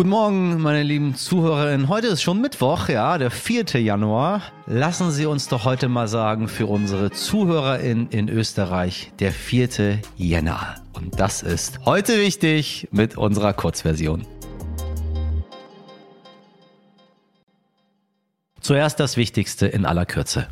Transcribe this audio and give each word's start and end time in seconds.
Guten 0.00 0.08
Morgen, 0.08 0.62
meine 0.62 0.82
lieben 0.82 1.14
Zuhörerinnen. 1.14 1.90
Heute 1.90 2.06
ist 2.06 2.22
schon 2.22 2.40
Mittwoch, 2.40 2.88
ja, 2.88 3.18
der 3.18 3.30
4. 3.30 3.82
Januar. 3.82 4.40
Lassen 4.66 5.10
Sie 5.10 5.26
uns 5.26 5.48
doch 5.48 5.66
heute 5.66 5.90
mal 5.90 6.08
sagen, 6.08 6.48
für 6.48 6.64
unsere 6.68 7.10
ZuhörerInnen 7.10 8.08
in 8.08 8.30
Österreich, 8.30 9.12
der 9.18 9.30
4. 9.30 10.00
Jänner. 10.16 10.76
Und 10.94 11.20
das 11.20 11.42
ist 11.42 11.84
heute 11.84 12.18
wichtig 12.18 12.88
mit 12.90 13.18
unserer 13.18 13.52
Kurzversion. 13.52 14.26
Zuerst 18.62 19.00
das 19.00 19.18
Wichtigste 19.18 19.66
in 19.66 19.84
aller 19.84 20.06
Kürze. 20.06 20.46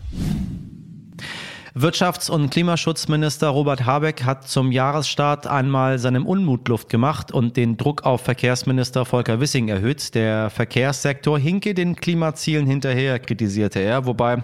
Wirtschafts- 1.81 2.29
und 2.29 2.51
Klimaschutzminister 2.51 3.47
Robert 3.51 3.87
Habeck 3.87 4.25
hat 4.25 4.49
zum 4.49 4.73
Jahresstart 4.73 5.47
einmal 5.47 6.01
seinem 6.01 6.27
Unmut 6.27 6.67
Luft 6.67 6.89
gemacht 6.89 7.31
und 7.31 7.57
den 7.57 7.77
Druck 7.77 8.05
auf 8.05 8.23
Verkehrsminister 8.23 9.05
Volker 9.05 9.39
Wissing 9.39 9.69
erhöht. 9.69 10.17
Der 10.17 10.51
Verkehrssektor 10.51 11.39
hinke 11.39 11.75
den 11.75 11.95
Klimazielen 11.95 12.67
hinterher, 12.67 13.21
kritisierte 13.21 13.79
er, 13.79 14.07
wobei 14.07 14.43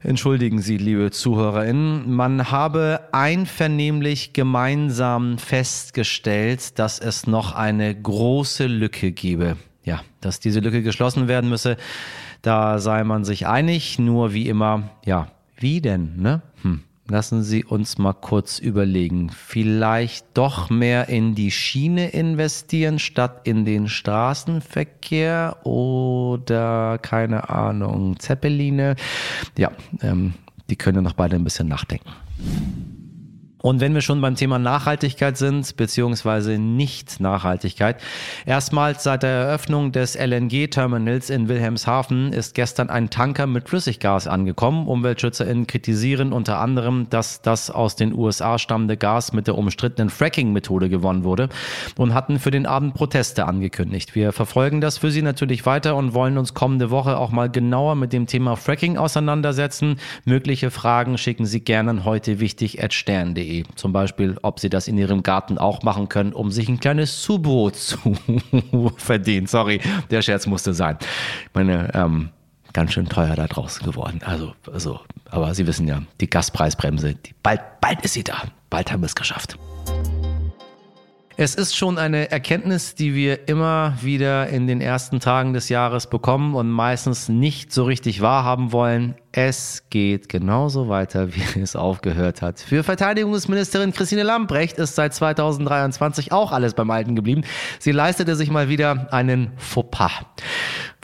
Entschuldigen 0.00 0.60
Sie, 0.60 0.76
liebe 0.76 1.12
ZuhörerInnen, 1.12 2.12
man 2.12 2.50
habe 2.50 3.00
einvernehmlich 3.12 4.32
gemeinsam 4.32 5.38
festgestellt, 5.38 6.80
dass 6.80 6.98
es 6.98 7.28
noch 7.28 7.52
eine 7.52 7.94
große 7.94 8.66
Lücke 8.66 9.12
gebe. 9.12 9.56
Ja, 9.84 10.00
dass 10.20 10.40
diese 10.40 10.58
Lücke 10.58 10.82
geschlossen 10.82 11.28
werden 11.28 11.48
müsse, 11.48 11.76
da 12.42 12.80
sei 12.80 13.04
man 13.04 13.24
sich 13.24 13.46
einig, 13.46 14.00
nur 14.00 14.32
wie 14.32 14.48
immer, 14.48 14.90
ja, 15.04 15.28
wie 15.58 15.80
denn, 15.80 16.16
ne? 16.16 16.42
Hm. 16.66 16.80
Lassen 17.08 17.44
Sie 17.44 17.64
uns 17.64 17.98
mal 17.98 18.14
kurz 18.14 18.58
überlegen. 18.58 19.30
Vielleicht 19.30 20.26
doch 20.34 20.70
mehr 20.70 21.08
in 21.08 21.36
die 21.36 21.52
Schiene 21.52 22.08
investieren 22.08 22.98
statt 22.98 23.42
in 23.44 23.64
den 23.64 23.86
Straßenverkehr 23.86 25.64
oder 25.64 26.98
keine 26.98 27.48
Ahnung, 27.48 28.18
Zeppeline. 28.18 28.96
Ja, 29.56 29.70
ähm, 30.02 30.34
die 30.68 30.74
können 30.74 31.04
noch 31.04 31.12
beide 31.12 31.36
ein 31.36 31.44
bisschen 31.44 31.68
nachdenken. 31.68 32.10
Und 33.62 33.80
wenn 33.80 33.94
wir 33.94 34.02
schon 34.02 34.20
beim 34.20 34.34
Thema 34.34 34.58
Nachhaltigkeit 34.58 35.36
sind, 35.36 35.76
beziehungsweise 35.76 36.58
Nicht-Nachhaltigkeit, 36.58 38.00
erstmals 38.44 39.02
seit 39.02 39.22
der 39.22 39.30
Eröffnung 39.30 39.92
des 39.92 40.14
LNG-Terminals 40.14 41.30
in 41.30 41.48
Wilhelmshaven 41.48 42.32
ist 42.32 42.54
gestern 42.54 42.90
ein 42.90 43.08
Tanker 43.08 43.46
mit 43.46 43.68
Flüssiggas 43.68 44.26
angekommen. 44.26 44.86
UmweltschützerInnen 44.86 45.66
kritisieren 45.66 46.32
unter 46.32 46.60
anderem, 46.60 47.08
dass 47.08 47.40
das 47.40 47.70
aus 47.70 47.96
den 47.96 48.12
USA 48.14 48.58
stammende 48.58 48.98
Gas 48.98 49.32
mit 49.32 49.46
der 49.46 49.56
umstrittenen 49.56 50.10
Fracking-Methode 50.10 50.90
gewonnen 50.90 51.24
wurde 51.24 51.48
und 51.96 52.12
hatten 52.12 52.38
für 52.38 52.50
den 52.50 52.66
Abend 52.66 52.94
Proteste 52.94 53.46
angekündigt. 53.46 54.14
Wir 54.14 54.32
verfolgen 54.32 54.80
das 54.82 54.98
für 54.98 55.10
Sie 55.10 55.22
natürlich 55.22 55.64
weiter 55.64 55.96
und 55.96 56.12
wollen 56.12 56.36
uns 56.36 56.52
kommende 56.52 56.90
Woche 56.90 57.16
auch 57.16 57.30
mal 57.30 57.50
genauer 57.50 57.94
mit 57.94 58.12
dem 58.12 58.26
Thema 58.26 58.56
Fracking 58.56 58.98
auseinandersetzen. 58.98 59.98
Mögliche 60.24 60.70
Fragen 60.70 61.16
schicken 61.16 61.46
Sie 61.46 61.60
gerne 61.60 62.04
heute 62.04 62.38
wichtig 62.38 62.82
at 62.82 62.92
stern.de. 62.92 63.45
Zum 63.74 63.92
Beispiel, 63.92 64.36
ob 64.42 64.60
sie 64.60 64.70
das 64.70 64.88
in 64.88 64.98
ihrem 64.98 65.22
Garten 65.22 65.58
auch 65.58 65.82
machen 65.82 66.08
können, 66.08 66.32
um 66.32 66.50
sich 66.50 66.68
ein 66.68 66.80
kleines 66.80 67.22
Zubrot 67.22 67.76
zu 67.76 67.98
verdienen. 68.96 69.46
Sorry, 69.46 69.80
der 70.10 70.22
Scherz 70.22 70.46
musste 70.46 70.74
sein. 70.74 70.98
Ich 71.00 71.54
meine, 71.54 71.90
ähm, 71.94 72.30
ganz 72.72 72.92
schön 72.92 73.08
teuer 73.08 73.34
da 73.34 73.46
draußen 73.46 73.84
geworden. 73.84 74.20
Also, 74.24 74.52
also, 74.70 75.00
aber 75.30 75.54
Sie 75.54 75.66
wissen 75.66 75.88
ja, 75.88 76.02
die 76.20 76.28
Gaspreisbremse, 76.28 77.14
die, 77.14 77.34
bald, 77.42 77.60
bald 77.80 78.02
ist 78.04 78.14
sie 78.14 78.24
da. 78.24 78.42
Bald 78.70 78.92
haben 78.92 79.02
wir 79.02 79.06
es 79.06 79.14
geschafft. 79.14 79.56
Es 81.38 81.54
ist 81.54 81.76
schon 81.76 81.98
eine 81.98 82.30
Erkenntnis, 82.30 82.94
die 82.94 83.14
wir 83.14 83.46
immer 83.46 83.98
wieder 84.00 84.48
in 84.48 84.66
den 84.66 84.80
ersten 84.80 85.20
Tagen 85.20 85.52
des 85.52 85.68
Jahres 85.68 86.06
bekommen 86.06 86.54
und 86.54 86.70
meistens 86.70 87.28
nicht 87.28 87.74
so 87.74 87.84
richtig 87.84 88.22
wahrhaben 88.22 88.72
wollen. 88.72 89.16
Es 89.32 89.84
geht 89.90 90.30
genauso 90.30 90.88
weiter, 90.88 91.34
wie 91.34 91.60
es 91.60 91.76
aufgehört 91.76 92.40
hat. 92.40 92.60
Für 92.60 92.82
Verteidigungsministerin 92.82 93.92
Christine 93.92 94.22
Lambrecht 94.22 94.78
ist 94.78 94.94
seit 94.94 95.12
2023 95.12 96.32
auch 96.32 96.52
alles 96.52 96.72
beim 96.72 96.90
Alten 96.90 97.14
geblieben. 97.14 97.42
Sie 97.80 97.92
leistete 97.92 98.34
sich 98.34 98.50
mal 98.50 98.70
wieder 98.70 99.12
einen 99.12 99.52
Fauxpas. 99.58 100.24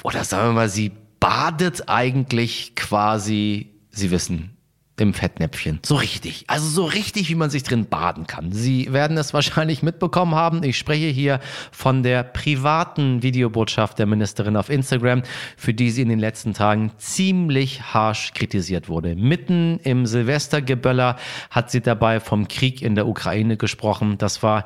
Oder 0.03 0.25
sagen 0.25 0.49
wir 0.49 0.53
mal, 0.55 0.69
sie 0.71 0.93
badet 1.21 1.91
eigentlich 1.91 2.75
quasi, 2.75 3.69
Sie 3.91 4.11
wissen, 4.11 4.57
im 5.03 5.15
Fettnäpfchen. 5.15 5.81
So 5.85 5.97
richtig. 5.97 6.45
Also 6.47 6.69
so 6.69 6.85
richtig, 6.85 7.29
wie 7.29 7.35
man 7.35 7.51
sich 7.51 7.65
drin 7.65 7.87
baden 7.87 8.27
kann. 8.27 8.53
Sie 8.53 8.93
werden 8.93 9.19
es 9.19 9.35
wahrscheinlich 9.35 9.83
mitbekommen 9.83 10.35
haben. 10.35 10.63
Ich 10.63 10.79
spreche 10.79 11.09
hier 11.09 11.41
von 11.73 12.03
der 12.03 12.23
privaten 12.23 13.23
Videobotschaft 13.23 13.99
der 13.99 14.07
Ministerin 14.07 14.57
auf 14.57 14.71
Instagram, 14.71 15.25
für 15.57 15.75
die 15.75 15.91
sie 15.91 16.03
in 16.03 16.09
den 16.09 16.21
letzten 16.21 16.55
Tagen 16.55 16.93
ziemlich 16.99 17.83
harsch 17.93 18.33
kritisiert 18.33 18.89
wurde. 18.89 19.17
Mitten 19.17 19.81
im 19.83 20.07
Silvestergeböller 20.07 21.17
hat 21.51 21.71
sie 21.73 21.81
dabei 21.81 22.21
vom 22.21 22.47
Krieg 22.47 22.81
in 22.81 22.95
der 22.95 23.09
Ukraine 23.09 23.57
gesprochen. 23.57 24.19
Das 24.19 24.43
war 24.43 24.65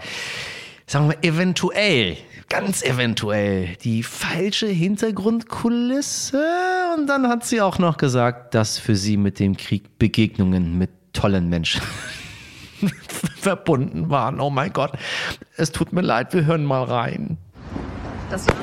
sagen 0.86 1.08
wir, 1.08 1.24
eventuell, 1.28 2.16
ganz 2.48 2.82
eventuell 2.82 3.76
die 3.82 4.02
falsche 4.02 4.68
Hintergrundkulisse. 4.68 6.44
Und 6.96 7.08
dann 7.08 7.28
hat 7.28 7.44
sie 7.44 7.60
auch 7.60 7.78
noch 7.78 7.98
gesagt, 7.98 8.54
dass 8.54 8.78
für 8.78 8.96
sie 8.96 9.16
mit 9.16 9.38
dem 9.38 9.56
Krieg 9.56 9.98
Begegnungen 9.98 10.78
mit 10.78 10.90
tollen 11.12 11.48
Menschen 11.48 11.82
verbunden 13.36 14.08
waren. 14.08 14.40
Oh 14.40 14.50
mein 14.50 14.72
Gott, 14.72 14.92
es 15.56 15.72
tut 15.72 15.92
mir 15.92 16.00
leid, 16.00 16.32
wir 16.32 16.46
hören 16.46 16.64
mal 16.64 16.84
rein. 16.84 17.36
Das 18.30 18.46
Jahr 18.46 18.56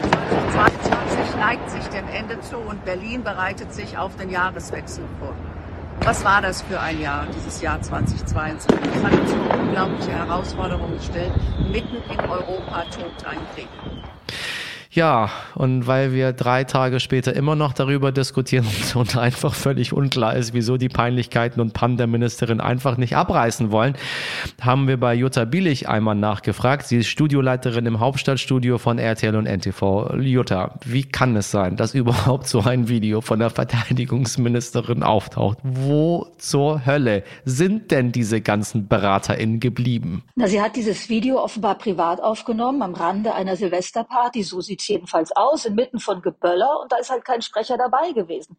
2022 0.51 1.35
neigt 1.37 1.69
sich 1.69 1.83
dem 1.85 2.07
Ende 2.07 2.39
zu 2.41 2.57
und 2.57 2.83
Berlin 2.85 3.23
bereitet 3.23 3.71
sich 3.73 3.97
auf 3.97 4.15
den 4.17 4.29
Jahreswechsel 4.29 5.03
vor. 5.19 5.35
Was 6.01 6.25
war 6.25 6.41
das 6.41 6.63
für 6.63 6.79
ein 6.79 6.99
Jahr, 6.99 7.27
dieses 7.35 7.61
Jahr 7.61 7.81
2022? 7.81 8.75
Es 8.95 9.03
hat 9.03 9.13
uns 9.13 9.31
vor 9.31 9.59
unglaubliche 9.59 10.11
Herausforderungen 10.11 10.97
gestellt. 10.97 11.31
Mitten 11.71 11.97
in 12.11 12.19
Europa 12.19 12.83
tobt 12.91 13.25
ein 13.25 13.37
Krieg. 13.55 13.67
Ja, 14.93 15.31
und 15.55 15.87
weil 15.87 16.13
wir 16.13 16.33
drei 16.33 16.65
Tage 16.65 16.99
später 16.99 17.35
immer 17.35 17.55
noch 17.55 17.73
darüber 17.73 18.11
diskutieren 18.11 18.67
und 18.93 19.17
einfach 19.17 19.55
völlig 19.55 19.91
unklar 19.91 20.35
ist, 20.35 20.53
wieso 20.53 20.77
die 20.77 20.89
Peinlichkeiten 20.89 21.59
und 21.61 21.73
Pannen 21.73 21.97
der 21.97 22.05
Ministerin 22.05 22.61
einfach 22.61 22.97
nicht 22.97 23.15
abreißen 23.15 23.71
wollen, 23.71 23.95
haben 24.61 24.87
wir 24.87 24.99
bei 24.99 25.15
Jutta 25.15 25.45
Bielich 25.45 25.89
einmal 25.89 26.13
nachgefragt. 26.13 26.85
Sie 26.85 26.97
ist 26.97 27.07
Studioleiterin 27.07 27.87
im 27.87 27.99
Hauptstadtstudio 27.99 28.77
von 28.77 28.99
RTL 28.99 29.35
und 29.35 29.47
NTV. 29.47 30.13
Jutta, 30.19 30.75
wie 30.85 31.03
kann 31.03 31.35
es 31.35 31.49
sein, 31.49 31.75
dass 31.75 31.95
überhaupt 31.95 32.47
so 32.47 32.61
ein 32.61 32.87
Video 32.87 33.21
von 33.21 33.39
der 33.39 33.49
Verteidigungsministerin 33.49 35.01
auftaucht? 35.01 35.57
Wo 35.63 36.27
zur 36.37 36.85
Hölle 36.85 37.23
sind 37.45 37.89
denn 37.89 38.11
diese 38.11 38.41
ganzen 38.41 38.87
BeraterInnen 38.87 39.59
geblieben? 39.59 40.23
Na, 40.35 40.47
sie 40.47 40.61
hat 40.61 40.75
dieses 40.75 41.09
Video 41.09 41.43
offenbar 41.43 41.79
privat 41.79 42.21
aufgenommen 42.21 42.83
am 42.83 42.93
Rande 42.93 43.33
einer 43.33 43.55
Silvesterparty. 43.55 44.43
So 44.43 44.61
sieht 44.61 44.82
jedenfalls 44.87 45.31
aus, 45.35 45.65
inmitten 45.65 45.99
von 45.99 46.21
Geböller 46.21 46.79
und 46.81 46.91
da 46.91 46.97
ist 46.97 47.09
halt 47.09 47.25
kein 47.25 47.41
Sprecher 47.41 47.77
dabei 47.77 48.11
gewesen. 48.11 48.57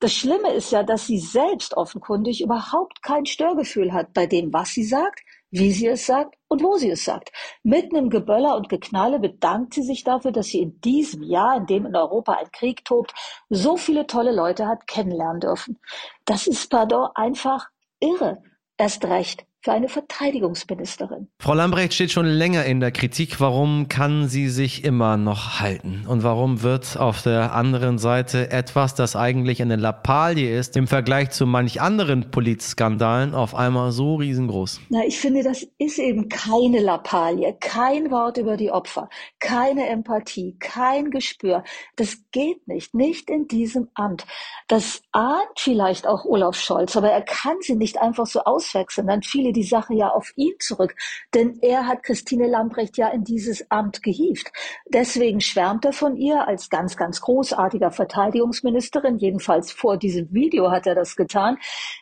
Das 0.00 0.12
Schlimme 0.12 0.52
ist 0.52 0.70
ja, 0.72 0.82
dass 0.82 1.06
sie 1.06 1.18
selbst 1.18 1.76
offenkundig 1.76 2.42
überhaupt 2.42 3.02
kein 3.02 3.26
Störgefühl 3.26 3.92
hat 3.92 4.12
bei 4.12 4.26
dem, 4.26 4.52
was 4.52 4.70
sie 4.70 4.84
sagt, 4.84 5.20
wie 5.50 5.72
sie 5.72 5.88
es 5.88 6.06
sagt 6.06 6.36
und 6.48 6.62
wo 6.62 6.76
sie 6.76 6.90
es 6.90 7.04
sagt. 7.04 7.32
Mitten 7.62 7.96
im 7.96 8.10
Geböller 8.10 8.56
und 8.56 8.68
Geknalle 8.68 9.18
bedankt 9.18 9.74
sie 9.74 9.82
sich 9.82 10.04
dafür, 10.04 10.32
dass 10.32 10.46
sie 10.46 10.60
in 10.60 10.80
diesem 10.80 11.22
Jahr, 11.22 11.56
in 11.56 11.66
dem 11.66 11.86
in 11.86 11.96
Europa 11.96 12.34
ein 12.34 12.50
Krieg 12.52 12.84
tobt, 12.84 13.12
so 13.48 13.76
viele 13.76 14.06
tolle 14.06 14.32
Leute 14.32 14.66
hat 14.66 14.86
kennenlernen 14.86 15.40
dürfen. 15.40 15.80
Das 16.24 16.46
ist, 16.46 16.70
pardon, 16.70 17.08
einfach 17.14 17.68
irre. 17.98 18.42
Erst 18.76 19.04
recht, 19.04 19.44
für 19.62 19.72
eine 19.72 19.88
Verteidigungsministerin. 19.88 21.28
Frau 21.38 21.52
Lambrecht 21.52 21.92
steht 21.92 22.10
schon 22.10 22.24
länger 22.24 22.64
in 22.64 22.80
der 22.80 22.92
Kritik. 22.92 23.40
Warum 23.40 23.88
kann 23.88 24.26
sie 24.28 24.48
sich 24.48 24.84
immer 24.84 25.18
noch 25.18 25.60
halten? 25.60 26.04
Und 26.08 26.22
warum 26.22 26.62
wird 26.62 26.96
auf 26.96 27.20
der 27.22 27.54
anderen 27.54 27.98
Seite 27.98 28.50
etwas, 28.50 28.94
das 28.94 29.16
eigentlich 29.16 29.60
eine 29.60 29.76
Lappalie 29.76 30.58
ist, 30.58 30.78
im 30.78 30.86
Vergleich 30.86 31.30
zu 31.30 31.46
manch 31.46 31.82
anderen 31.82 32.30
Politskandalen 32.30 33.34
auf 33.34 33.54
einmal 33.54 33.92
so 33.92 34.14
riesengroß? 34.14 34.80
Na, 34.88 35.04
ich 35.04 35.18
finde, 35.18 35.42
das 35.42 35.66
ist 35.76 35.98
eben 35.98 36.30
keine 36.30 36.80
Lappalie. 36.80 37.54
Kein 37.60 38.10
Wort 38.10 38.38
über 38.38 38.56
die 38.56 38.70
Opfer, 38.70 39.10
keine 39.40 39.88
Empathie, 39.88 40.56
kein 40.58 41.10
Gespür. 41.10 41.64
Das 41.96 42.16
geht 42.32 42.66
nicht. 42.66 42.94
Nicht 42.94 43.28
in 43.28 43.46
diesem 43.46 43.88
Amt. 43.94 44.24
Das 44.68 45.02
ahnt 45.12 45.58
vielleicht 45.58 46.06
auch 46.06 46.24
Olaf 46.24 46.56
Scholz, 46.56 46.96
aber 46.96 47.10
er 47.10 47.22
kann 47.22 47.56
sie 47.60 47.74
nicht 47.74 48.00
einfach 48.00 48.26
so 48.26 48.40
auswechseln. 48.44 49.06
Dann 49.06 49.22
fiel 49.50 49.52
die 49.52 49.68
Sache 49.68 49.94
ja 49.94 50.08
auf 50.08 50.32
ihn 50.36 50.54
zurück, 50.58 50.94
denn 51.34 51.58
er 51.60 51.86
hat 51.86 52.02
Christine 52.02 52.46
Lambrecht 52.46 52.96
ja 52.96 53.08
in 53.08 53.24
dieses 53.24 53.70
Amt 53.70 54.02
gehievt. 54.02 54.52
Deswegen 54.88 55.40
schwärmt 55.40 55.84
er 55.84 55.92
von 55.92 56.16
ihr 56.16 56.46
als 56.46 56.70
ganz, 56.70 56.96
ganz 56.96 57.20
großartiger 57.20 57.90
Verteidigungsministerin. 57.90 59.18
Jedenfalls 59.18 59.72
vor 59.72 59.96
diesem 59.96 60.32
Video 60.32 60.70
hat 60.70 60.86
er 60.86 60.94
das 60.94 61.16
getan. 61.16 61.58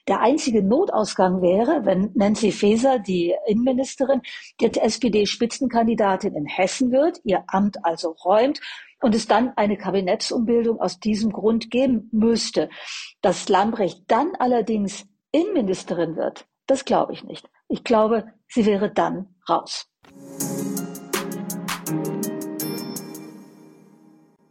Der 0.06 0.20
einzige 0.20 0.62
Notausgang 0.62 1.40
wäre, 1.42 1.84
wenn 1.84 2.10
Nancy 2.14 2.52
Faeser, 2.52 2.98
die 2.98 3.34
Innenministerin, 3.46 4.20
die 4.60 4.66
SPD-Spitzenkandidatin 4.66 6.34
in 6.34 6.46
Hessen 6.46 6.92
wird, 6.92 7.20
ihr 7.24 7.44
Amt 7.48 7.84
also 7.84 8.10
räumt 8.24 8.60
und 9.00 9.14
es 9.14 9.26
dann 9.26 9.52
eine 9.56 9.76
Kabinettsumbildung 9.76 10.80
aus 10.80 10.98
diesem 10.98 11.30
Grund 11.32 11.70
geben 11.70 12.08
müsste. 12.12 12.68
Dass 13.22 13.48
Lambrecht 13.48 14.02
dann 14.08 14.32
allerdings 14.38 15.06
Innenministerin 15.30 16.16
wird, 16.16 16.46
das 16.68 16.84
glaube 16.84 17.12
ich 17.12 17.24
nicht. 17.24 17.50
Ich 17.68 17.82
glaube, 17.82 18.26
sie 18.46 18.64
wäre 18.64 18.90
dann 18.90 19.26
raus. 19.48 19.86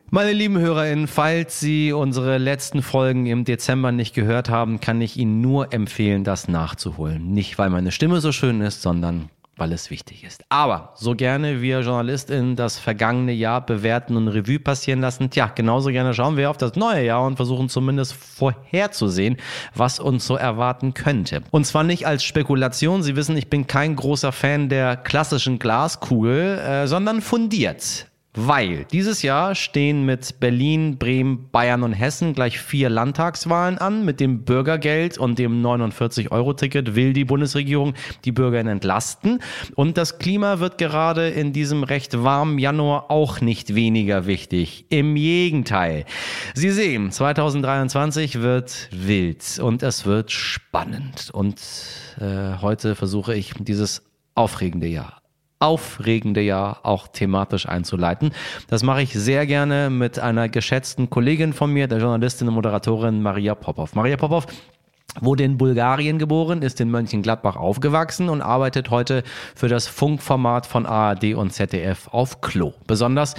Meine 0.09 0.31
lieben 0.31 0.57
HörerInnen, 0.57 1.07
falls 1.07 1.59
Sie 1.59 1.91
unsere 1.91 2.37
letzten 2.37 2.81
Folgen 2.81 3.25
im 3.25 3.43
Dezember 3.43 3.91
nicht 3.91 4.15
gehört 4.15 4.49
haben, 4.49 4.79
kann 4.79 4.99
ich 5.01 5.17
Ihnen 5.17 5.41
nur 5.41 5.73
empfehlen, 5.73 6.23
das 6.23 6.47
nachzuholen. 6.47 7.33
Nicht, 7.33 7.59
weil 7.59 7.69
meine 7.69 7.91
Stimme 7.91 8.19
so 8.19 8.31
schön 8.31 8.61
ist, 8.61 8.81
sondern 8.81 9.29
weil 9.57 9.71
es 9.74 9.89
wichtig 9.89 10.24
ist. 10.24 10.44
Aber 10.50 10.94
so 10.95 11.15
gerne 11.15 11.62
wir 11.62 11.81
JournalistInnen 11.81 12.56
das 12.56 12.80
vergangene 12.80 13.33
Jahr 13.33 13.65
bewerten 13.65 14.15
und 14.15 14.27
Revue 14.27 14.59
passieren 14.59 15.01
lassen, 15.01 15.30
tja, 15.30 15.51
genauso 15.54 15.89
gerne 15.89 16.13
schauen 16.13 16.38
wir 16.38 16.50
auf 16.50 16.57
das 16.57 16.75
neue 16.75 17.06
Jahr 17.06 17.25
und 17.25 17.36
versuchen 17.36 17.69
zumindest 17.69 18.13
vorherzusehen, 18.13 19.38
was 19.74 20.00
uns 20.00 20.25
so 20.25 20.36
erwarten 20.36 20.94
könnte. 20.94 21.42
Und 21.51 21.65
zwar 21.65 21.83
nicht 21.83 22.06
als 22.07 22.24
Spekulation, 22.24 23.04
Sie 23.04 23.15
wissen, 23.15 23.38
ich 23.38 23.50
bin 23.50 23.68
kein 23.68 23.95
großer 23.95 24.31
Fan 24.31 24.69
der 24.69 24.95
klassischen 24.95 25.60
Glaskugel, 25.60 26.60
äh, 26.60 26.88
sondern 26.88 27.21
fundiert. 27.21 28.07
Weil 28.39 28.86
dieses 28.92 29.24
Jahr 29.24 29.56
stehen 29.56 30.06
mit 30.06 30.39
Berlin, 30.39 31.00
Bremen, 31.00 31.50
Bayern 31.51 31.81
und 31.81 31.94
Hessen 31.94 32.34
gleich 32.34 32.60
vier 32.60 32.88
Landtagswahlen 32.88 33.80
an. 33.80 34.06
Mit 34.06 34.19
dem 34.19 34.44
Bürgergeld 34.44 35.18
und 35.18 35.39
dem 35.39 35.66
49-Euro-Ticket 35.66 36.94
will 36.94 37.13
die 37.13 37.25
Bundesregierung 37.25 37.95
die 38.25 38.31
Bürger 38.31 38.60
entlasten. 38.60 39.39
Und 39.74 39.98
das 39.98 40.19
Klima 40.19 40.60
wird 40.60 40.78
gerade 40.78 41.30
in 41.30 41.51
diesem 41.51 41.84
recht 41.84 42.24
warmen 42.24 42.60
Januar 42.60 43.10
auch 43.10 43.42
nicht 43.42 43.74
weniger 43.74 44.28
wichtig. 44.28 44.86
Im 44.89 45.16
Gegenteil. 45.16 46.06
Sie 46.54 46.69
sehen, 46.69 47.12
2023 47.12 48.42
wird 48.42 48.89
wild 48.92 49.57
und 49.60 49.81
es 49.81 50.06
wird 50.06 50.31
spannend. 50.31 51.31
Und 51.34 51.60
äh, 52.19 52.62
heute 52.62 52.94
versuche 52.94 53.34
ich 53.34 53.56
dieses 53.57 54.04
aufregende 54.36 54.86
Jahr 54.86 55.16
aufregende 55.59 56.42
Jahr 56.42 56.80
auch 56.83 57.07
thematisch 57.07 57.68
einzuleiten. 57.68 58.31
Das 58.68 58.83
mache 58.83 59.01
ich 59.01 59.13
sehr 59.13 59.45
gerne 59.45 59.89
mit 59.89 60.19
einer 60.19 60.50
geschätzten 60.50 61.09
Kollegin 61.09 61.54
von 61.54 61.71
mir, 61.71 61.88
der 61.88 62.00
Journalistin 62.00 62.48
und 62.48 62.54
Moderatorin 62.54 63.21
Maria 63.21 63.56
Popov. 63.56 63.95
Maria 63.95 64.18
Popov 64.18 64.45
wurde 65.19 65.44
in 65.44 65.57
Bulgarien 65.57 66.19
geboren, 66.19 66.62
ist 66.62 66.80
in 66.80 66.92
Mönchengladbach 66.92 67.56
aufgewachsen 67.56 68.30
und 68.30 68.42
arbeitet 68.42 68.89
heute 68.89 69.24
für 69.56 69.68
das 69.68 69.88
Funkformat 69.88 70.65
von 70.65 70.86
ARD 70.86 71.33
und 71.33 71.51
ZDF 71.51 72.07
auf 72.10 72.42
Klo. 72.42 72.74
Besonders, 72.86 73.33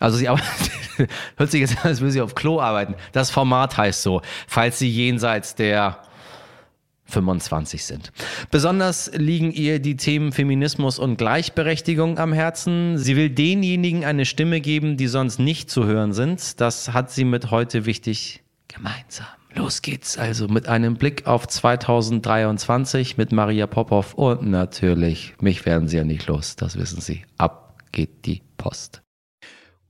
also 0.00 0.16
sie 0.16 0.28
arbeitet, 0.28 0.70
hört 1.36 1.50
sich 1.50 1.60
jetzt 1.60 1.78
an, 1.78 1.90
als 1.90 2.00
würde 2.00 2.12
sie 2.12 2.20
auf 2.20 2.34
Klo 2.34 2.60
arbeiten. 2.60 2.94
Das 3.12 3.30
Format 3.30 3.76
heißt 3.76 4.02
so, 4.02 4.22
falls 4.46 4.78
sie 4.78 4.88
jenseits 4.88 5.54
der 5.54 5.98
25 7.06 7.84
sind. 7.84 8.12
Besonders 8.50 9.10
liegen 9.14 9.52
ihr 9.52 9.78
die 9.78 9.96
Themen 9.96 10.32
Feminismus 10.32 10.98
und 10.98 11.16
Gleichberechtigung 11.16 12.18
am 12.18 12.32
Herzen. 12.32 12.98
Sie 12.98 13.16
will 13.16 13.30
denjenigen 13.30 14.04
eine 14.04 14.24
Stimme 14.24 14.60
geben, 14.60 14.96
die 14.96 15.06
sonst 15.06 15.38
nicht 15.38 15.70
zu 15.70 15.84
hören 15.84 16.12
sind. 16.12 16.60
Das 16.60 16.92
hat 16.92 17.10
sie 17.10 17.24
mit 17.24 17.50
heute 17.50 17.86
wichtig 17.86 18.42
gemeinsam. 18.68 19.26
Los 19.54 19.82
geht's 19.82 20.18
also 20.18 20.48
mit 20.48 20.66
einem 20.66 20.96
Blick 20.96 21.28
auf 21.28 21.46
2023 21.46 23.16
mit 23.16 23.30
Maria 23.30 23.68
Popov 23.68 24.14
und 24.14 24.42
natürlich, 24.50 25.34
mich 25.40 25.64
werden 25.64 25.86
sie 25.86 25.98
ja 25.98 26.04
nicht 26.04 26.26
los, 26.26 26.56
das 26.56 26.76
wissen 26.76 27.00
Sie. 27.00 27.24
Ab 27.38 27.78
geht 27.92 28.26
die 28.26 28.42
Post. 28.56 29.02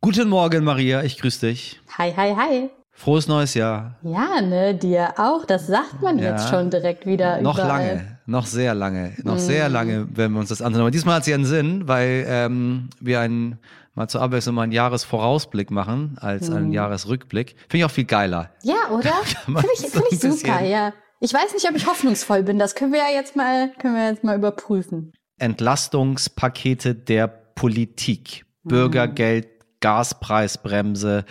Guten 0.03 0.29
Morgen, 0.29 0.65
Maria, 0.65 1.03
ich 1.03 1.17
grüße 1.17 1.47
dich. 1.47 1.81
Hi, 1.97 2.13
hi, 2.15 2.35
hi. 2.37 2.71
Frohes 2.95 3.27
neues 3.27 3.55
Jahr. 3.55 3.97
Ja, 4.03 4.41
ne, 4.41 4.75
dir 4.75 5.15
auch. 5.17 5.45
Das 5.45 5.67
sagt 5.67 6.01
man 6.01 6.19
ja. 6.19 6.31
jetzt 6.31 6.49
schon 6.49 6.71
direkt 6.71 7.07
wieder. 7.07 7.41
Noch 7.41 7.59
überall. 7.59 7.87
lange, 7.87 8.19
noch 8.27 8.47
sehr 8.47 8.75
lange, 8.75 9.13
noch 9.25 9.35
mm. 9.35 9.39
sehr 9.39 9.69
lange, 9.69 10.07
wenn 10.15 10.33
wir 10.33 10.39
uns 10.39 10.49
das 10.49 10.63
ansehen. 10.63 10.81
Aber 10.81 10.93
diesmal 10.93 11.17
hat 11.17 11.23
es 11.23 11.29
ja 11.29 11.35
einen 11.35 11.45
Sinn, 11.45 11.89
weil 11.89 12.25
ähm, 12.29 12.89
wir 13.01 13.21
einen 13.21 13.59
mal 13.95 14.09
zur 14.09 14.23
Abwechslung 14.23 14.55
mal 14.55 14.63
einen 14.63 14.73
Jahresvorausblick 14.73 15.71
machen 15.71 16.17
als 16.21 16.51
einen 16.51 16.71
mm. 16.71 16.73
Jahresrückblick. 16.73 17.57
Finde 17.69 17.79
ich 17.79 17.85
auch 17.85 17.91
viel 17.91 18.05
geiler. 18.05 18.51
Ja, 18.63 18.91
oder? 18.91 19.13
Finde 19.45 19.63
ich, 19.75 19.81
find 19.81 20.05
ich 20.11 20.21
super, 20.21 20.63
ja. 20.63 20.93
Ich 21.21 21.33
weiß 21.33 21.53
nicht, 21.55 21.69
ob 21.69 21.77
ich 21.77 21.87
hoffnungsvoll 21.87 22.43
bin. 22.43 22.59
Das 22.59 22.75
können 22.75 22.93
wir 22.93 23.01
ja 23.01 23.13
jetzt 23.13 23.35
mal, 23.35 23.71
können 23.81 23.95
wir 23.95 24.09
jetzt 24.09 24.25
mal 24.25 24.37
überprüfen. 24.37 25.13
Entlastungspakete 25.39 26.95
der 26.95 27.27
Politik. 27.29 28.45
Mm. 28.63 28.69
Bürgergeld, 28.69 29.49
Gaspreisbremse 29.81 31.25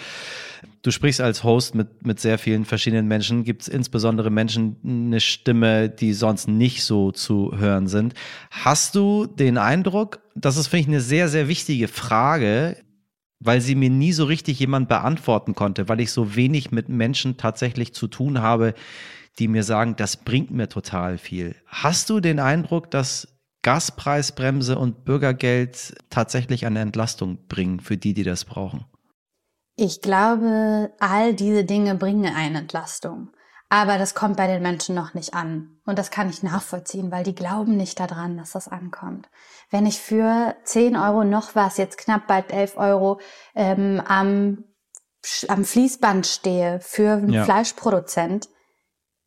Du 0.83 0.91
sprichst 0.91 1.21
als 1.21 1.45
Host 1.45 1.75
mit, 1.75 2.05
mit 2.05 2.19
sehr 2.19 2.37
vielen 2.37 2.65
verschiedenen 2.65 3.07
Menschen. 3.07 3.45
Gibt 3.45 3.61
es 3.61 3.67
insbesondere 3.69 4.29
Menschen 4.29 4.75
eine 4.83 5.21
Stimme, 5.21 5.89
die 5.89 6.13
sonst 6.13 6.49
nicht 6.49 6.83
so 6.83 7.13
zu 7.13 7.53
hören 7.57 7.87
sind? 7.87 8.15
Hast 8.51 8.95
du 8.95 9.25
den 9.25 9.57
Eindruck, 9.57 10.19
das 10.35 10.57
ist, 10.57 10.67
finde 10.67 10.81
ich, 10.81 10.87
eine 10.89 10.99
sehr, 10.99 11.29
sehr 11.29 11.47
wichtige 11.47 11.87
Frage, 11.87 12.75
weil 13.39 13.61
sie 13.61 13.75
mir 13.75 13.89
nie 13.89 14.11
so 14.11 14.25
richtig 14.25 14.59
jemand 14.59 14.89
beantworten 14.89 15.55
konnte, 15.55 15.87
weil 15.87 16.01
ich 16.01 16.11
so 16.11 16.35
wenig 16.35 16.71
mit 16.71 16.89
Menschen 16.89 17.37
tatsächlich 17.37 17.93
zu 17.93 18.07
tun 18.07 18.41
habe, 18.41 18.73
die 19.39 19.47
mir 19.47 19.63
sagen, 19.63 19.95
das 19.95 20.17
bringt 20.17 20.51
mir 20.51 20.67
total 20.67 21.17
viel. 21.17 21.55
Hast 21.65 22.09
du 22.09 22.19
den 22.19 22.41
Eindruck, 22.41 22.91
dass 22.91 23.29
Gaspreisbremse 23.61 24.77
und 24.77 25.05
Bürgergeld 25.05 25.95
tatsächlich 26.09 26.65
eine 26.65 26.81
Entlastung 26.81 27.37
bringen 27.47 27.79
für 27.79 27.95
die, 27.95 28.13
die 28.13 28.23
das 28.23 28.43
brauchen? 28.43 28.83
Ich 29.75 30.01
glaube, 30.01 30.91
all 30.99 31.33
diese 31.33 31.63
Dinge 31.63 31.95
bringen 31.95 32.33
eine 32.33 32.59
Entlastung. 32.59 33.29
Aber 33.69 33.97
das 33.97 34.13
kommt 34.13 34.37
bei 34.37 34.45
den 34.45 34.61
Menschen 34.61 34.93
noch 34.93 35.15
nicht 35.15 35.33
an. 35.33 35.79
Und 35.85 35.97
das 35.97 36.11
kann 36.11 36.29
ich 36.29 36.43
nachvollziehen, 36.43 37.11
weil 37.11 37.23
die 37.23 37.33
glauben 37.33 37.75
nicht 37.75 37.99
daran, 37.99 38.37
dass 38.37 38.51
das 38.51 38.67
ankommt. 38.67 39.29
Wenn 39.71 39.87
ich 39.87 39.99
für 39.99 40.55
10 40.63 40.95
Euro 40.95 41.23
noch 41.23 41.55
was, 41.55 41.77
jetzt 41.77 41.97
knapp 41.97 42.27
bald 42.27 42.51
11 42.51 42.77
Euro, 42.77 43.19
ähm, 43.55 43.99
am, 44.05 44.63
am 45.47 45.65
Fließband 45.65 46.27
stehe 46.27 46.79
für 46.81 47.13
einen 47.13 47.33
ja. 47.33 47.45
Fleischproduzent, 47.45 48.47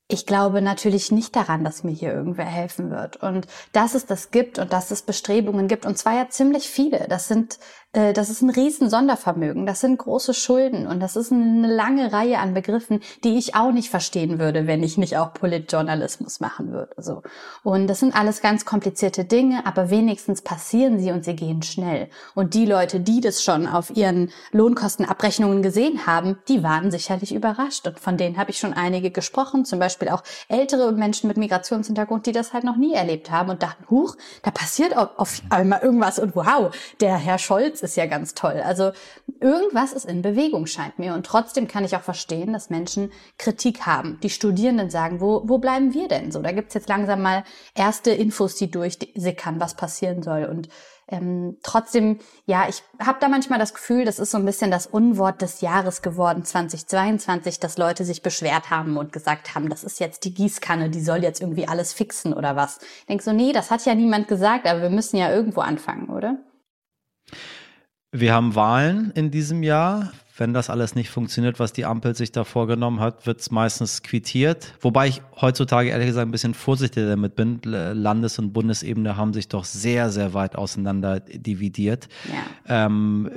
ich 0.09 0.27
glaube 0.27 0.63
natürlich 0.63 1.11
nicht 1.11 1.35
daran, 1.35 1.65
dass 1.65 1.83
mir 1.83 1.91
hier 1.91 2.13
irgendwer 2.13 2.45
helfen 2.45 2.91
wird. 2.91 3.17
Und 3.17 3.49
dass 3.73 3.95
es 3.95 4.07
das 4.07 4.31
gibt 4.31 4.61
und 4.61 4.73
dass 4.73 4.93
es 4.93 5.03
Bestrebungen 5.03 5.67
gibt, 5.67 5.85
und 5.85 5.99
zwar 5.99 6.15
ja 6.15 6.29
ziemlich 6.29 6.69
viele. 6.69 7.09
Das 7.09 7.27
sind 7.27 7.59
das 7.97 8.29
ist 8.29 8.43
ein 8.43 8.51
riesen 8.51 8.91
Sondervermögen, 8.91 9.65
das 9.65 9.81
sind 9.81 9.97
große 9.97 10.35
Schulden 10.35 10.87
und 10.87 11.01
das 11.01 11.17
ist 11.17 11.33
eine 11.33 11.67
lange 11.67 12.13
Reihe 12.13 12.39
an 12.39 12.53
Begriffen, 12.53 13.01
die 13.25 13.39
ich 13.39 13.55
auch 13.55 13.73
nicht 13.73 13.89
verstehen 13.89 14.39
würde, 14.39 14.67
wenn 14.67 14.83
ich 14.83 14.99
nicht 14.99 15.17
auch 15.17 15.33
Politjournalismus 15.33 16.41
machen 16.41 16.73
würde. 16.73 16.95
So. 16.99 17.23
Und 17.63 17.87
das 17.87 18.01
sind 18.01 18.15
alles 18.15 18.43
ganz 18.43 18.67
komplizierte 18.67 19.25
Dinge, 19.25 19.65
aber 19.65 19.89
wenigstens 19.89 20.43
passieren 20.43 20.99
sie 20.99 21.11
und 21.11 21.25
sie 21.25 21.35
gehen 21.35 21.63
schnell. 21.63 22.11
Und 22.35 22.53
die 22.53 22.67
Leute, 22.67 23.01
die 23.01 23.23
das 23.23 23.43
schon 23.43 23.67
auf 23.67 23.97
ihren 23.97 24.31
Lohnkostenabrechnungen 24.53 25.63
gesehen 25.63 26.07
haben, 26.07 26.39
die 26.49 26.63
waren 26.63 26.91
sicherlich 26.91 27.35
überrascht. 27.35 27.87
Und 27.87 27.99
von 27.99 28.19
denen 28.19 28.37
habe 28.37 28.51
ich 28.51 28.59
schon 28.59 28.75
einige 28.75 29.11
gesprochen, 29.11 29.65
zum 29.65 29.79
Beispiel 29.79 30.11
auch 30.11 30.23
ältere 30.49 30.93
Menschen 30.93 31.29
mit 31.29 31.39
Migrationshintergrund, 31.39 32.27
die 32.27 32.33
das 32.33 32.53
halt 32.53 32.65
noch 32.65 32.77
nie 32.77 32.93
erlebt 32.93 33.31
haben 33.31 33.49
und 33.49 33.63
dachten, 33.63 33.89
huch, 33.89 34.17
da 34.43 34.51
passiert 34.51 34.95
auf 34.95 35.41
einmal 35.49 35.81
irgendwas 35.81 36.19
und 36.19 36.37
wow, 36.37 36.75
der 37.01 37.17
Herr 37.17 37.39
Scholz 37.39 37.86
ist 37.87 37.97
ja 37.97 38.07
ganz 38.07 38.35
toll. 38.35 38.61
Also 38.65 38.93
irgendwas 39.41 39.93
ist 39.93 40.05
in 40.05 40.23
Bewegung, 40.23 40.67
scheint 40.67 40.99
mir. 40.99 41.15
Und 41.15 41.25
trotzdem 41.25 41.69
kann 41.69 41.85
ich 41.85 41.97
auch 41.97 42.03
verstehen, 42.03 42.53
dass 42.53 42.71
Menschen 42.71 43.11
Kritik 43.39 43.87
haben. 43.87 44.19
Die 44.23 44.31
Studierenden 44.31 44.91
sagen, 44.91 45.21
wo, 45.21 45.43
wo 45.47 45.59
bleiben 45.59 45.95
wir 45.95 46.09
denn 46.09 46.31
so? 46.31 46.43
Da 46.43 46.53
gibt's 46.53 46.75
jetzt 46.75 46.89
langsam 46.89 47.23
mal 47.23 47.45
erste 47.75 48.11
Infos, 48.11 48.57
die 48.57 48.71
durchsickern, 48.71 49.61
was 49.61 49.75
passieren 49.75 50.23
soll. 50.23 50.45
Und 50.45 50.69
ähm, 51.09 51.59
trotzdem, 51.63 52.19
ja, 52.47 52.67
ich 52.69 52.83
habe 52.99 53.19
da 53.21 53.29
manchmal 53.29 53.61
das 53.61 53.75
Gefühl, 53.75 54.05
das 54.05 54.19
ist 54.19 54.33
so 54.33 54.39
ein 54.39 54.45
bisschen 54.45 54.73
das 54.73 54.89
Unwort 54.89 55.41
des 55.41 55.61
Jahres 55.61 56.03
geworden, 56.03 56.45
2022, 56.45 57.61
dass 57.61 57.79
Leute 57.79 58.05
sich 58.05 58.23
beschwert 58.23 58.71
haben 58.71 58.97
und 58.97 59.13
gesagt 59.13 59.55
haben, 59.55 59.69
das 59.69 59.85
ist 59.85 60.01
jetzt 60.01 60.25
die 60.25 60.35
Gießkanne, 60.35 60.91
die 60.91 61.01
soll 61.01 61.23
jetzt 61.23 61.41
irgendwie 61.41 61.69
alles 61.69 61.93
fixen 61.93 62.33
oder 62.33 62.57
was. 62.57 62.81
Ich 63.01 63.07
denk 63.07 63.23
so, 63.23 63.33
nee, 63.33 63.53
das 63.53 63.71
hat 63.71 63.87
ja 63.87 63.95
niemand 63.95 64.27
gesagt, 64.27 64.67
aber 64.67 64.83
wir 64.83 64.91
müssen 64.91 65.17
ja 65.17 65.33
irgendwo 65.33 65.61
anfangen, 65.61 66.09
oder? 66.09 66.39
Wir 68.19 68.33
haben 68.33 68.55
Wahlen 68.55 69.11
in 69.15 69.31
diesem 69.31 69.63
Jahr. 69.63 70.11
wenn 70.39 70.53
das 70.53 70.69
alles 70.69 70.95
nicht 70.95 71.09
funktioniert, 71.09 71.59
was 71.59 71.73
die 71.73 71.87
Ampel 71.87 72.15
sich 72.15 72.31
da 72.31 72.45
vorgenommen 72.45 73.01
hat, 73.01 73.27
wird 73.27 73.41
es 73.41 73.51
meistens 73.51 74.03
quittiert. 74.03 74.75
Wobei 74.83 75.09
ich 75.09 75.23
heutzutage 75.41 75.89
ehrlich 75.89 76.09
gesagt 76.09 76.29
ein 76.29 76.31
bisschen 76.31 76.53
vorsichtiger 76.53 77.09
damit 77.09 77.37
bin. 77.37 77.61
Landes- 77.63 78.39
und 78.39 78.53
Bundesebene 78.53 79.17
haben 79.17 79.33
sich 79.33 79.49
doch 79.49 79.65
sehr, 79.65 80.11
sehr 80.11 80.35
weit 80.35 80.57
auseinander 80.57 81.21
dividiert. 81.21 82.09
Ja. 82.69 82.87
Ähm, 82.87 83.31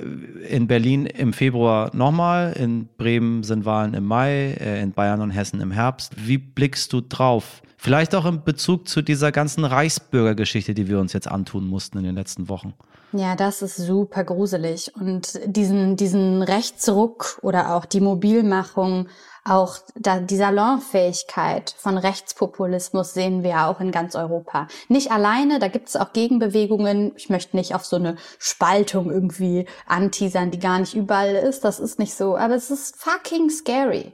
in 0.50 0.68
Berlin 0.68 1.06
im 1.06 1.32
Februar 1.32 1.90
nochmal, 1.96 2.52
in 2.54 2.90
Bremen 2.98 3.44
sind 3.44 3.64
Wahlen 3.64 3.94
im 3.94 4.04
Mai, 4.04 4.58
äh, 4.60 4.82
in 4.82 4.92
Bayern 4.92 5.22
und 5.22 5.32
Hessen 5.32 5.62
im 5.62 5.72
Herbst. 5.72 6.14
Wie 6.18 6.38
blickst 6.38 6.92
du 6.92 7.00
drauf? 7.00 7.62
Vielleicht 7.82 8.14
auch 8.14 8.26
in 8.26 8.44
Bezug 8.44 8.90
zu 8.90 9.02
dieser 9.02 9.32
ganzen 9.32 9.64
Reichsbürgergeschichte, 9.64 10.74
die 10.74 10.90
wir 10.90 11.00
uns 11.00 11.14
jetzt 11.14 11.30
antun 11.30 11.66
mussten 11.66 12.00
in 12.00 12.04
den 12.04 12.16
letzten 12.16 12.50
Wochen. 12.50 12.74
Ja, 13.14 13.38
das 13.38 13.62
ist 13.62 13.78
super 13.78 14.26
gruselig. 14.26 14.94
Und 14.96 15.40
diesen, 15.46 15.96
diesen 15.96 16.44
Rechtsruck 16.44 17.40
oder 17.42 17.74
auch 17.74 17.86
die 17.86 18.02
Mobilmachung, 18.02 19.08
auch 19.46 19.78
da, 19.96 20.20
die 20.20 20.36
Salonfähigkeit 20.36 21.74
von 21.78 21.98
Rechtspopulismus 21.98 23.14
sehen 23.14 23.44
wir 23.44 23.68
auch 23.68 23.80
in 23.80 23.92
ganz 23.92 24.14
Europa. 24.14 24.68
Nicht 24.90 25.12
alleine, 25.12 25.60
da 25.60 25.70
gibt 25.70 25.88
es 25.88 25.96
auch 25.96 26.12
Gegenbewegungen. 26.12 27.14
Ich 27.16 27.30
möchte 27.30 27.56
nicht 27.56 27.74
auf 27.76 27.86
so 27.86 27.96
eine 27.96 28.18
Spaltung 28.40 29.10
irgendwie 29.10 29.66
anteasern, 29.88 30.52
die 30.52 30.60
gar 30.60 30.80
nicht 30.80 30.96
überall 30.96 31.34
ist. 31.34 31.64
Das 31.64 31.80
ist 31.80 31.98
nicht 31.98 32.14
so. 32.14 32.36
Aber 32.36 32.56
es 32.56 32.72
ist 32.72 32.98
fucking 32.98 33.50
scary. 33.50 34.12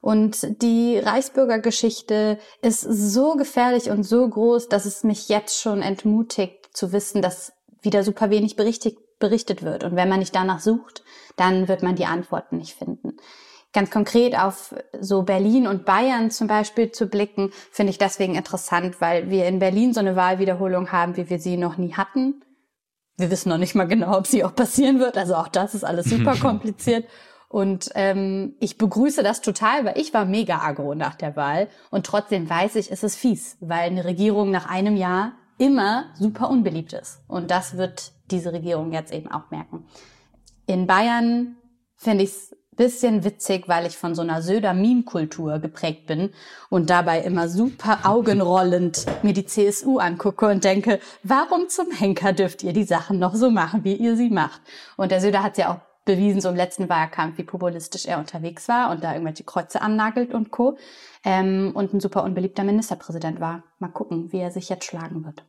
Und 0.00 0.62
die 0.62 0.98
Reichsbürgergeschichte 0.98 2.38
ist 2.62 2.80
so 2.80 3.34
gefährlich 3.34 3.90
und 3.90 4.02
so 4.02 4.26
groß, 4.26 4.68
dass 4.68 4.86
es 4.86 5.04
mich 5.04 5.28
jetzt 5.28 5.60
schon 5.60 5.82
entmutigt 5.82 6.70
zu 6.72 6.92
wissen, 6.92 7.20
dass 7.20 7.52
wieder 7.82 8.02
super 8.02 8.30
wenig 8.30 8.56
berichtet, 8.56 8.96
berichtet 9.18 9.62
wird. 9.62 9.84
Und 9.84 9.96
wenn 9.96 10.08
man 10.08 10.20
nicht 10.20 10.34
danach 10.34 10.60
sucht, 10.60 11.02
dann 11.36 11.68
wird 11.68 11.82
man 11.82 11.96
die 11.96 12.06
Antworten 12.06 12.56
nicht 12.56 12.74
finden. 12.74 13.16
Ganz 13.72 13.90
konkret 13.90 14.36
auf 14.36 14.74
so 14.98 15.22
Berlin 15.22 15.66
und 15.68 15.84
Bayern 15.84 16.30
zum 16.30 16.48
Beispiel 16.48 16.90
zu 16.90 17.06
blicken, 17.06 17.52
finde 17.70 17.90
ich 17.90 17.98
deswegen 17.98 18.34
interessant, 18.34 19.00
weil 19.00 19.30
wir 19.30 19.46
in 19.46 19.60
Berlin 19.60 19.92
so 19.92 20.00
eine 20.00 20.16
Wahlwiederholung 20.16 20.90
haben, 20.90 21.16
wie 21.16 21.30
wir 21.30 21.38
sie 21.38 21.56
noch 21.56 21.76
nie 21.76 21.94
hatten. 21.94 22.42
Wir 23.16 23.30
wissen 23.30 23.50
noch 23.50 23.58
nicht 23.58 23.74
mal 23.74 23.86
genau, 23.86 24.16
ob 24.16 24.26
sie 24.26 24.42
auch 24.44 24.54
passieren 24.54 24.98
wird. 24.98 25.16
Also 25.16 25.34
auch 25.34 25.48
das 25.48 25.74
ist 25.74 25.84
alles 25.84 26.06
super 26.06 26.34
kompliziert. 26.40 27.04
Und 27.50 27.90
ähm, 27.96 28.54
ich 28.60 28.78
begrüße 28.78 29.24
das 29.24 29.40
total, 29.40 29.84
weil 29.84 29.98
ich 29.98 30.14
war 30.14 30.24
mega 30.24 30.60
agro 30.60 30.94
nach 30.94 31.16
der 31.16 31.34
Wahl. 31.34 31.66
Und 31.90 32.06
trotzdem 32.06 32.48
weiß 32.48 32.76
ich, 32.76 32.92
es 32.92 33.02
ist 33.02 33.16
fies, 33.16 33.56
weil 33.58 33.90
eine 33.90 34.04
Regierung 34.04 34.52
nach 34.52 34.70
einem 34.70 34.96
Jahr 34.96 35.32
immer 35.58 36.04
super 36.14 36.48
unbeliebt 36.48 36.92
ist. 36.92 37.18
Und 37.26 37.50
das 37.50 37.76
wird 37.76 38.12
diese 38.30 38.52
Regierung 38.52 38.92
jetzt 38.92 39.12
eben 39.12 39.28
auch 39.32 39.50
merken. 39.50 39.84
In 40.66 40.86
Bayern 40.86 41.56
finde 41.96 42.22
ich 42.22 42.30
es 42.30 42.56
bisschen 42.76 43.24
witzig, 43.24 43.68
weil 43.68 43.84
ich 43.84 43.98
von 43.98 44.14
so 44.14 44.22
einer 44.22 44.40
Söder-Meme-Kultur 44.40 45.58
geprägt 45.58 46.06
bin 46.06 46.30
und 46.70 46.88
dabei 46.88 47.20
immer 47.20 47.46
super 47.48 47.98
augenrollend 48.04 49.04
mir 49.22 49.34
die 49.34 49.44
CSU 49.44 49.98
angucke 49.98 50.46
und 50.46 50.64
denke, 50.64 50.98
warum 51.22 51.68
zum 51.68 51.90
Henker 51.90 52.32
dürft 52.32 52.62
ihr 52.62 52.72
die 52.72 52.84
Sachen 52.84 53.18
noch 53.18 53.34
so 53.34 53.50
machen, 53.50 53.84
wie 53.84 53.96
ihr 53.96 54.16
sie 54.16 54.30
macht? 54.30 54.62
Und 54.96 55.10
der 55.10 55.20
Söder 55.20 55.42
hat 55.42 55.58
ja 55.58 55.74
auch 55.74 55.89
bewiesen, 56.04 56.40
so 56.40 56.48
im 56.48 56.56
letzten 56.56 56.88
Wahlkampf, 56.88 57.38
wie 57.38 57.44
populistisch 57.44 58.06
er 58.06 58.18
unterwegs 58.18 58.68
war 58.68 58.90
und 58.90 59.04
da 59.04 59.12
irgendwelche 59.12 59.44
Kreuze 59.44 59.82
annagelt 59.82 60.34
und 60.34 60.50
Co. 60.50 60.76
Ähm, 61.24 61.72
und 61.74 61.92
ein 61.92 62.00
super 62.00 62.24
unbeliebter 62.24 62.64
Ministerpräsident 62.64 63.40
war. 63.40 63.64
Mal 63.78 63.88
gucken, 63.88 64.32
wie 64.32 64.38
er 64.38 64.50
sich 64.50 64.68
jetzt 64.68 64.84
schlagen 64.84 65.24
wird. 65.24 65.44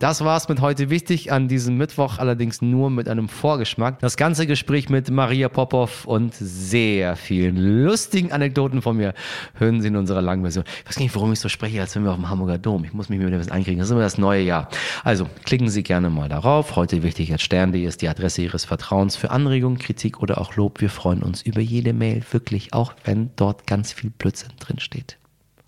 Das 0.00 0.24
war's 0.24 0.48
mit 0.48 0.62
heute 0.62 0.88
wichtig 0.88 1.30
an 1.30 1.46
diesem 1.46 1.76
Mittwoch, 1.76 2.16
allerdings 2.16 2.62
nur 2.62 2.88
mit 2.88 3.06
einem 3.06 3.28
Vorgeschmack. 3.28 3.98
Das 3.98 4.16
ganze 4.16 4.46
Gespräch 4.46 4.88
mit 4.88 5.10
Maria 5.10 5.50
Popov 5.50 6.06
und 6.06 6.32
sehr 6.34 7.16
vielen 7.16 7.58
lustigen 7.58 8.32
Anekdoten 8.32 8.80
von 8.80 8.96
mir 8.96 9.12
hören 9.56 9.82
Sie 9.82 9.88
in 9.88 9.96
unserer 9.96 10.22
langen 10.22 10.40
Version. 10.40 10.64
Ich 10.66 10.88
weiß 10.88 10.96
gar 10.96 11.02
nicht, 11.02 11.14
warum 11.14 11.34
ich 11.34 11.40
so 11.40 11.50
spreche, 11.50 11.82
als 11.82 11.94
wenn 11.94 12.04
wir 12.04 12.12
auf 12.12 12.16
dem 12.16 12.30
Hamburger 12.30 12.56
Dom. 12.56 12.82
Ich 12.84 12.94
muss 12.94 13.10
mich 13.10 13.20
wieder 13.20 13.36
bisschen 13.36 13.52
einkriegen. 13.52 13.78
Das 13.78 13.88
ist 13.88 13.92
immer 13.92 14.00
das 14.00 14.16
neue 14.16 14.40
Jahr. 14.40 14.70
Also 15.04 15.26
klicken 15.44 15.68
Sie 15.68 15.82
gerne 15.82 16.08
mal 16.08 16.30
darauf. 16.30 16.76
Heute 16.76 17.02
wichtig 17.02 17.30
als 17.30 17.42
Stern.de 17.42 17.84
ist 17.84 18.00
die 18.00 18.08
Adresse 18.08 18.40
Ihres 18.40 18.64
Vertrauens 18.64 19.16
für 19.16 19.30
Anregungen, 19.30 19.78
Kritik 19.78 20.22
oder 20.22 20.40
auch 20.40 20.56
Lob. 20.56 20.80
Wir 20.80 20.88
freuen 20.88 21.22
uns 21.22 21.42
über 21.42 21.60
jede 21.60 21.92
Mail, 21.92 22.22
wirklich, 22.30 22.72
auch 22.72 22.94
wenn 23.04 23.32
dort 23.36 23.66
ganz 23.66 23.92
viel 23.92 24.08
Blödsinn 24.08 24.52
drin 24.60 24.78
steht. 24.78 25.18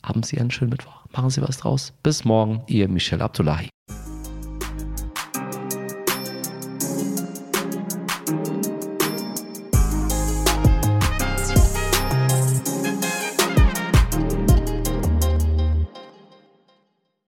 Haben 0.03 0.23
Sie 0.23 0.41
einen 0.41 0.51
schönen 0.51 0.71
Mittwoch. 0.71 1.05
Machen 1.13 1.29
Sie 1.29 1.43
was 1.43 1.59
draus. 1.59 1.93
Bis 2.03 2.25
morgen, 2.25 2.63
Ihr 2.67 2.89
Michel 2.89 3.21
Abdullahi. 3.21 3.69